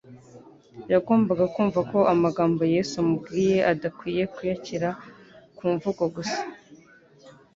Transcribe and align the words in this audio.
Yagombaga 0.91 1.45
kumva 1.53 1.79
ko 1.91 1.99
amagambo 2.13 2.61
Yesu 2.75 2.93
amubwiye 3.01 3.57
adakwinye 3.71 4.23
kuyakira 4.33 4.89
ku 5.57 5.63
mvugo 5.73 6.03
gusa. 6.15 6.39